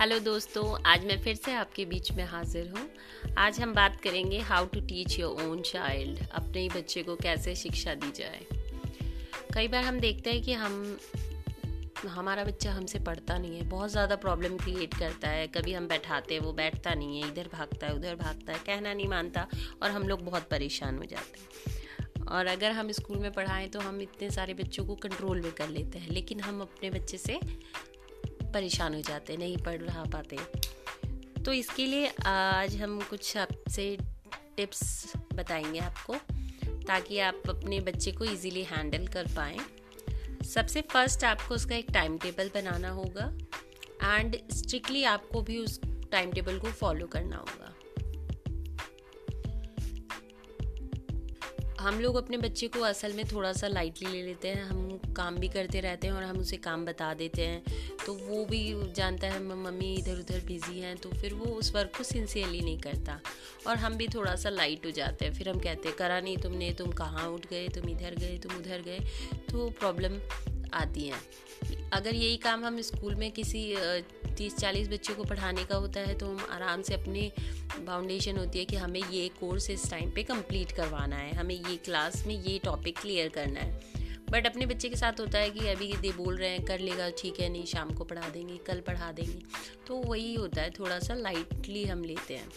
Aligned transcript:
Hello 0.00 0.18
दोस्तों, 0.18 0.62
आज 0.86 1.04
मैं 1.04 1.16
फिर 1.22 1.34
से 1.34 1.52
आपके 1.52 1.84
बीच 1.84 2.10
में 2.12 2.24
हाजिर 2.24 2.68
हूँ। 2.68 3.34
आज 3.38 3.58
हम 3.60 3.72
बात 3.74 4.00
करेंगे 4.00 4.38
how 4.40 4.66
to 4.66 4.80
teach 4.80 5.18
your 5.18 5.42
own 5.42 5.60
child 5.62 6.18
अपने 6.32 6.60
ही 6.60 6.68
बच्चे 6.68 7.02
को 7.02 7.16
कैसे 7.16 7.54
शिक्षा 7.54 7.94
दी 7.94 8.10
जाए। 8.10 8.46
कई 9.54 9.68
बार 9.68 9.84
हम 9.84 9.98
देखते 10.00 10.30
हैं 10.30 10.42
कि 10.42 10.52
हम, 10.52 10.98
हमारा 12.08 12.44
बच्चा 12.44 12.72
हमसे 12.72 12.98
पढ़ता 12.98 13.36
नहीं 13.38 13.58
है, 13.58 13.68
बहुत 13.68 13.90
ज़्यादा 13.90 14.16
प्रॉब्लम 14.16 14.56
क्रिएट 14.56 14.94
करता 14.94 15.28
है। 15.28 15.46
कभी 15.48 15.72
हम 15.72 15.88
बैठाते 15.88 16.34
हैं, 16.34 16.40
वो 16.40 16.52
बैठता 16.52 16.94
नहीं 16.94 17.20
है, 17.20 17.28
इधर 17.28 17.48
भागता 17.52 17.86
है, 17.86 17.94
उधर 17.94 18.14
भागता 18.14 18.52
है, 18.52 18.58
कहना 18.58 18.94
नहीं 18.94 19.08
मानता 19.08 19.46
और 19.82 19.90
हम 19.90 20.08
लोग 20.08 20.24
बहुत 20.24 20.48
परेशान 20.50 20.98
हो 20.98 21.04
जाते 21.04 21.40
हैं। 21.40 22.26
और 22.28 22.46
अगर 22.46 22.72
हम 22.72 22.92
स्कूल 22.92 23.18
में 23.18 23.32
पढ़ाएँ 23.32 23.68
तो 23.68 23.80
हम 23.80 24.00
इतने 24.02 24.30
सारे 24.30 24.54
बच्चों 24.54 24.86
को 24.86 24.94
कंट्रोल 24.94 25.40
में 25.40 25.52
कर 25.52 25.68
लेते 25.68 25.98
हैं, 25.98 26.10
लेकिन 26.10 26.40
हम 26.40 26.60
अपने 26.60 26.90
बच्चे 26.90 27.18
से 27.18 27.38
परेशान 28.52 28.94
हो 28.94 29.00
जाते, 29.00 29.36
नहीं 29.36 29.56
पढ़ 29.56 29.80
रहा 29.80 30.04
पाते। 30.04 30.38
तो 31.42 31.52
इसके 31.52 31.86
लिए 31.86 32.12
आज 32.26 32.76
हम 32.76 33.00
कुछ 33.00 33.36
आपसे 33.36 33.98
टिप्स 34.56 35.12
बताएँगे 35.34 35.78
आपको, 35.78 36.14
ताकि 36.86 37.18
आप 37.18 37.42
अपने 37.48 37.80
बच्चे 37.80 38.12
को 38.12 38.24
इजीली 38.24 38.62
हैंडल 38.64 39.06
कर 39.06 39.26
पाएँ। 39.26 39.58
सबसे 40.44 40.80
फ़र्स्ट 40.82 41.24
आपको 41.24 41.54
उसका 41.54 41.76
एक 41.76 41.90
टाइम 41.90 42.18
टेबल 42.18 42.50
बनाना 42.54 42.90
होगा 42.90 43.32
एंड 44.16 44.36
स्ट्रिक्टली 44.50 45.04
आपको 45.04 45.42
भी 45.42 45.58
उस 45.58 45.80
टाइम 46.12 46.32
टेबल 46.32 46.58
को 46.58 46.70
फॉलो 46.70 47.06
करना 47.06 47.36
होगा। 47.36 47.74
हम 51.80 52.00
लोग 52.00 52.16
अपने 52.16 52.36
बच्चे 52.36 52.66
को 52.68 52.80
असल 52.80 53.12
में 53.12 53.24
थोड़ा 53.26 53.52
सा 53.52 53.68
लाइटली 53.68 54.10
ले 54.10 54.22
लेते 54.22 54.48
हैं, 54.48 54.64
हम 54.64 55.12
काम 55.16 55.36
भी 55.36 55.48
करते 55.48 55.80
रहते 55.80 56.06
हैं 56.06 56.14
और 56.14 56.22
हम 56.22 56.38
उसे 56.38 56.56
काम 56.56 56.84
बता 56.86 57.12
देते 57.14 57.42
हैं। 57.42 57.62
तो 58.06 58.14
वो 58.14 58.44
भी 58.44 58.92
जानता 58.92 59.26
है 59.26 59.42
मम्मी 59.44 59.92
इधर 59.94 60.18
उधर 60.18 60.40
बिज़ी 60.46 60.80
हैं। 60.80 60.96
तो 60.96 61.10
फिर 61.10 61.34
वो 61.34 61.44
उस 61.52 61.74
वर्क 61.74 61.96
को 61.96 62.04
सिंसियरली 62.04 62.60
नहीं 62.60 62.78
करता 62.78 63.18
और 63.66 63.76
हम 63.76 63.96
भी 63.96 64.08
थोड़ा 64.08 64.34
सा 64.36 64.50
लाइट 64.50 64.86
हो 64.86 64.90
जाते 64.90 65.24
हैं। 65.24 65.32
फिर 65.34 65.48
हम 65.48 65.60
कहते 65.60 65.88
हैं, 65.88 65.96
करा 65.96 66.20
नहीं 66.20 66.36
तुमने, 66.36 66.72
तुम 66.72 66.90
कहाँ 66.92 67.28
उठ 67.28 67.46
गए? 67.46 67.68
तुम 67.68 67.88
इधर 67.88 68.14
गए, 68.14 68.38
तुम 68.38 68.56
उधर 68.56 68.82
गए? 68.82 68.98
तो 69.50 69.68
प्रॉब्लम 69.70 70.20
आती 70.74 71.08
हैं। 71.08 71.20
अगर 71.90 72.14
यही 72.14 72.36
काम 72.36 72.64
हम 72.64 72.80
स्कूल 72.80 73.14
में 73.14 73.30
किसी 73.30 73.62
तीस 74.36 74.56
चालीस 74.56 74.88
बच्चों 74.88 75.14
को 75.14 75.24
पढ़ाने 75.24 75.64
का 75.64 75.76
होता 75.76 76.00
है 76.00 76.18
तो 76.18 76.26
हम 76.26 76.46
आराम 76.50 76.82
से 76.82 76.94
अपनी 76.94 77.30
बाउंडेशन 77.80 78.36
होती 78.36 78.58
है 78.58 78.64
कि 78.64 78.76
हमें 78.76 79.00
ये 79.02 79.28
कोर्स 79.40 79.70
इस 79.70 79.90
टाइम 79.90 80.10
पे 80.10 80.22
कंप्लीट 80.22 80.72
करवाना 80.72 81.16
है, 81.16 81.32
हमें 81.34 81.54
ये 81.54 81.76
क्लास 81.76 82.24
में 82.26 82.34
ये 82.36 82.58
टॉपिक 82.58 82.98
क्लियर 82.98 83.28
करना 83.28 83.60
है। 83.60 83.98
बट 84.30 84.46
अपने 84.46 84.66
बच्चे 84.66 84.88
के 84.88 84.96
साथ 84.96 85.20
होता 85.20 85.38
है 85.38 85.50
कि 85.50 85.66
अभी 85.68 85.92
दे 85.92 86.10
बोल 86.12 86.36
रहे 86.36 86.48
हैं, 86.48 86.64
कर 86.64 86.80
लेगा, 86.80 87.08
ठीक 87.18 87.40
है, 87.40 87.48
नहीं, 87.48 87.64
शाम 87.66 87.90
को 87.90 88.04
पढ़ा 88.04 88.28
देंगे, 88.28 88.56
कल 88.66 88.80
पढ़ा 88.80 89.10
देंगे। 89.12 89.40
तो 89.86 89.96
वही 90.02 90.34
होता 90.34 90.62
है 90.62 90.70
थोड़ा 90.70 90.98
सा 90.98 91.14
लाइटली 91.14 91.84
हम 91.84 92.04
लेते 92.04 92.34
हैं। 92.34 92.48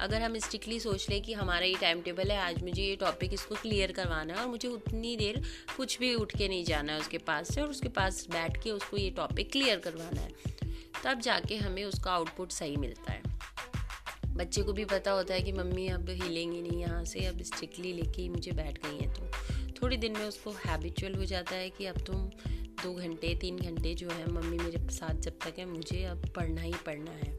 अगर 0.00 0.22
हम 0.22 0.38
स्ट्रिक्टली 0.38 0.78
सोच 0.80 1.08
लें 1.10 1.20
कि 1.22 1.32
हमारा 1.32 1.66
ये 1.66 1.74
टाइम 1.80 2.00
टेबल 2.02 2.30
है, 2.30 2.38
आज 2.38 2.62
मुझे 2.62 2.82
ये 2.82 2.96
टॉपिक 2.96 3.34
इसको 3.34 3.54
क्लियर 3.54 3.92
करवाना 3.92 4.34
है 4.34 4.40
और 4.40 4.48
मुझे 4.48 4.68
उतनी 4.68 5.16
देर 5.16 5.40
कुछ 5.76 5.98
भी 5.98 6.14
उठ 6.14 6.36
के 6.36 6.48
नहीं 6.48 6.64
जाना 6.64 6.92
है 6.92 7.00
उसके 7.00 7.18
पास 7.18 7.54
से 7.54 7.60
और 7.60 7.68
उसके 7.68 7.88
पास 7.90 8.26
बैठ 8.30 8.62
के 8.62 8.70
उसको 8.70 8.96
ये 8.96 9.10
टॉपिक 9.10 9.52
क्लियर 9.52 9.78
करवाना 9.78 10.20
है, 10.20 10.32
तब 11.04 11.20
जाके 11.20 11.56
हमें 11.56 11.84
उसका 11.84 12.12
आउटपुट 12.12 12.52
सही 12.52 12.76
मिलता 12.76 13.12
है। 13.12 13.22
बच्चे 14.36 14.62
को 14.62 14.72
भी 14.72 14.84
पता 14.84 15.10
होता 15.10 15.34
है 15.34 15.42
कि 15.42 15.52
मम्मी 15.52 15.86
अब 15.88 16.08
हिलेंगी 16.10 16.62
नहीं 16.62 16.80
यहाँ 16.80 17.04
से, 17.04 17.24
अब 17.26 17.42
स्ट्रिक्टली 17.42 17.92
लेके 17.92 18.28
मुझे 18.28 18.52
बैठ 18.52 18.78
गई 18.86 18.98
हैं 18.98 19.12
तो। 19.14 19.72
थोड़ी 19.72 19.96
दिन 19.96 20.12
में 20.12 20.24
उसको 20.24 20.50
हैबिचुअल 20.66 21.14
हो 21.14 21.24
जाता 21.24 21.54
है 21.54 21.70
कि 21.70 21.86
अब 21.86 21.98
तुम 21.98 22.28
दो 22.82 22.92
घंटे, 22.94 23.34
तीन 23.34 23.58
घंटे 23.58 23.94
जो 23.94 24.08
है, 24.10 24.30
मम्मी 24.32 24.58
मेरे 24.58 24.78
साथ 24.90 25.20
जब 25.20 25.38
तक 25.44 25.58
है, 25.58 25.64
मुझे 25.64 26.02
अब 26.04 26.28
पढ़ना 26.36 26.60
ही 26.60 26.72
पढ़ना 26.86 27.10
है। 27.10 27.36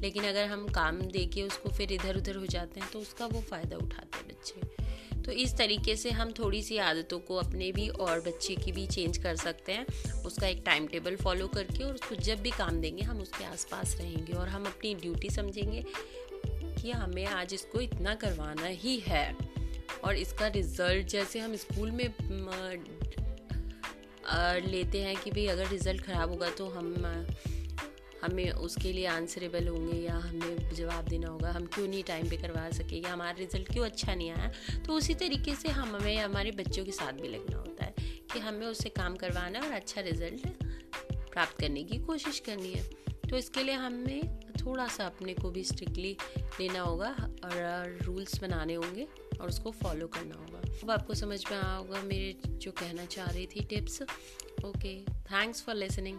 लेकिन 0.00 0.24
अगर 0.24 0.46
हम 0.46 0.66
काम 0.68 1.00
दे 1.02 1.24
के 1.26 1.42
उसको 1.42 1.70
फिर 1.70 1.92
इधर 1.92 2.16
उधर 2.16 2.36
हो 2.36 2.46
जाते 2.46 2.80
हैं 2.80 2.90
तो 2.92 2.98
उसका 2.98 3.26
वो 3.26 3.40
फ़ायदा 3.40 3.76
उठाते 3.76 4.18
हैं 4.18 4.28
बच्चे। 4.28 5.22
तो 5.22 5.32
इस 5.32 5.56
तरीके 5.56 5.94
से 5.96 6.10
हम 6.10 6.32
थोड़ी 6.32 6.62
सी 6.62 6.76
आदतों 6.78 7.18
को 7.18 7.36
अपने 7.36 7.70
भी 7.72 7.88
और 7.88 8.20
बच्चे 8.20 8.54
की 8.56 8.72
भी 8.72 8.86
चेंज 8.86 9.18
कर 9.18 9.36
सकते 9.36 9.72
हैं। 9.72 10.22
उसका 10.24 10.46
एक 10.46 10.62
टाइम 10.66 10.86
टेबल 10.86 11.16
फॉलो 11.16 11.46
करके 11.46 11.82
और 11.84 11.94
उसको 11.94 12.14
जब 12.14 12.40
भी 12.40 12.50
काम 12.50 12.80
देंगे, 12.80 13.02
हम 13.02 13.20
उसके 13.20 13.44
आसपास 13.44 13.96
रहेंगे 13.98 14.32
और 14.32 14.48
हम 14.48 14.64
अपनी 14.64 14.94
ड्यूटी 14.94 15.30
समझेंगे 15.30 15.84
कि 16.80 16.90
हमें 16.90 17.24
आज 17.26 17.54
इसको 17.54 17.80
इतना 17.80 18.14
करवाना 18.14 18.66
ही 18.66 18.98
है। 18.98 19.36
और 20.04 20.16
इसका 20.16 20.46
रिज़ल्ट 20.46 21.06
जैसे 21.06 21.38
हम 21.38 21.56
स्कूल 21.56 21.90
में 21.90 22.08
लेते 24.62 25.00
हैं 25.00 25.16
कि 25.16 25.30
भाई 25.30 25.46
अगर 25.46 25.68
रिज़ल्ट 25.68 26.02
ख़राब 26.02 26.30
होगा 26.30 26.48
तो 26.50 26.66
हम 26.68 26.94
हमें 28.22 28.50
उसके 28.50 28.92
लिए 28.92 29.06
आंसरेबल 29.06 29.68
होंगे 29.68 29.98
या 29.98 30.14
हमें 30.14 30.74
जवाब 30.74 31.08
देना 31.08 31.28
होगा। 31.28 31.50
हम 31.50 31.66
क्यों 31.66 31.86
नहीं 31.88 32.02
टाइम 32.02 32.28
पे 32.28 32.36
करवा 32.36 32.68
सके 32.70 32.96
या 32.96 33.12
हमारा 33.12 33.30
रिज़ल्ट 33.38 33.72
क्यों 33.72 33.84
अच्छा 33.84 34.14
नहीं 34.14 34.30
आया? 34.30 34.50
तो 34.86 34.92
उसी 34.92 35.14
तरीके 35.14 35.54
से 35.54 35.68
हम 35.68 35.94
हमें, 35.96 36.16
हमारे 36.16 36.50
बच्चों 36.52 36.84
के 36.84 36.92
साथ 36.92 37.12
भी 37.12 37.28
लगना 37.28 37.56
होता 37.56 37.84
है 37.84 37.94
कि 38.32 38.38
हमें 38.38 38.66
उससे 38.66 38.88
काम 38.88 39.16
करवाना 39.16 39.58
है 39.58 39.66
और 39.66 39.72
अच्छा 39.72 40.00
रिज़ल्ट 40.00 40.46
प्राप्त 41.32 41.60
करने 41.60 41.84
की 41.84 41.98
कोशिश 41.98 42.40
करनी 42.46 42.72
है। 42.72 42.82
तो 43.30 43.36
इसके 43.36 43.62
लिए 43.62 43.74
हमें 43.74 44.37
थोड़ा 44.68 44.86
सा 44.88 45.04
अपने 45.06 45.34
को 45.34 45.50
भी 45.50 45.64
स्ट्रिक्टली 45.64 46.16
लेना 46.60 46.80
होगा 46.80 47.08
और 47.44 47.98
रूल्स 48.02 48.40
बनाने 48.40 48.74
होंगे 48.74 49.06
और 49.40 49.48
उसको 49.48 49.70
फॉलो 49.70 50.06
करना 50.06 50.34
होगा। 50.34 50.58
अब 50.82 50.90
आपको 50.90 51.14
समझ 51.14 51.44
में 51.50 51.58
आया 51.58 51.74
होगा 51.74 52.02
मेरे 52.02 52.48
जो 52.48 52.72
कहना 52.72 53.04
चाह 53.04 53.30
रही 53.30 53.46
थी 53.46 53.64
tips 53.64 54.02
okay 54.64 55.00
thanks 55.02 55.62
for 55.62 55.74
listening 55.74 56.18